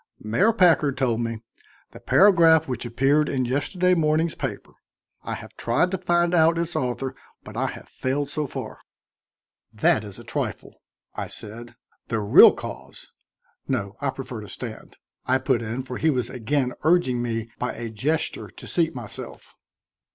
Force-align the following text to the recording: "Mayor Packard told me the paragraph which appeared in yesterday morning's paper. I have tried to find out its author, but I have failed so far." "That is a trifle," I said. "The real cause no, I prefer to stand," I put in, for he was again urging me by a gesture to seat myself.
"Mayor 0.23 0.51
Packard 0.51 0.97
told 0.97 1.21
me 1.21 1.43
the 1.91 1.99
paragraph 1.99 2.67
which 2.67 2.87
appeared 2.87 3.29
in 3.29 3.45
yesterday 3.45 3.93
morning's 3.93 4.33
paper. 4.33 4.71
I 5.21 5.35
have 5.35 5.55
tried 5.57 5.91
to 5.91 5.99
find 5.99 6.33
out 6.33 6.57
its 6.57 6.75
author, 6.75 7.13
but 7.43 7.55
I 7.55 7.67
have 7.67 7.87
failed 7.87 8.27
so 8.27 8.47
far." 8.47 8.79
"That 9.71 10.03
is 10.03 10.17
a 10.17 10.23
trifle," 10.23 10.81
I 11.13 11.27
said. 11.27 11.75
"The 12.07 12.19
real 12.19 12.51
cause 12.51 13.11
no, 13.67 13.95
I 14.01 14.09
prefer 14.09 14.41
to 14.41 14.49
stand," 14.49 14.97
I 15.27 15.37
put 15.37 15.61
in, 15.61 15.83
for 15.83 15.99
he 15.99 16.09
was 16.09 16.31
again 16.31 16.73
urging 16.81 17.21
me 17.21 17.51
by 17.59 17.73
a 17.73 17.91
gesture 17.91 18.47
to 18.49 18.65
seat 18.65 18.95
myself. 18.95 19.53